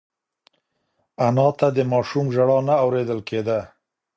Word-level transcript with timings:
انا 1.25 1.47
ته 1.59 1.67
د 1.75 1.77
ماشوم 1.91 2.25
ژړا 2.35 2.59
نه 2.67 2.75
اورېدل 2.83 3.19
کېده. 3.29 3.59